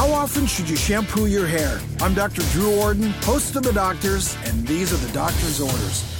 [0.00, 1.78] How often should you shampoo your hair?
[2.00, 2.40] I'm Dr.
[2.52, 6.19] Drew Ordon, host of The Doctors, and these are the doctor's orders.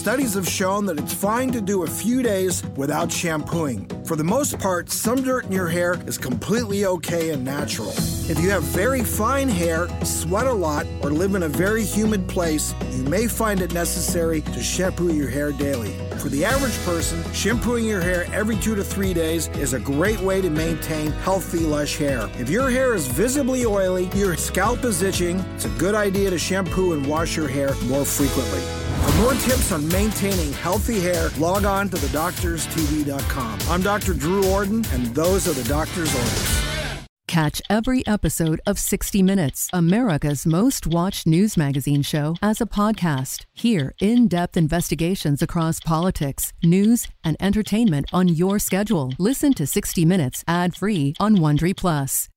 [0.00, 3.86] Studies have shown that it's fine to do a few days without shampooing.
[4.06, 7.90] For the most part, some dirt in your hair is completely okay and natural.
[7.90, 12.26] If you have very fine hair, sweat a lot, or live in a very humid
[12.30, 15.92] place, you may find it necessary to shampoo your hair daily.
[16.16, 20.20] For the average person, shampooing your hair every two to three days is a great
[20.20, 22.30] way to maintain healthy, lush hair.
[22.38, 26.38] If your hair is visibly oily, your scalp is itching, it's a good idea to
[26.38, 28.62] shampoo and wash your hair more frequently.
[29.00, 33.58] For more tips on maintaining healthy hair, log on to thedoctorstv.com.
[33.68, 34.14] I'm Dr.
[34.14, 36.56] Drew Ordon, and those are the doctor's orders.
[37.26, 43.44] Catch every episode of 60 Minutes, America's most watched news magazine show, as a podcast.
[43.54, 49.12] Hear in depth investigations across politics, news, and entertainment on your schedule.
[49.18, 52.28] Listen to 60 Minutes ad free on Wondery Plus.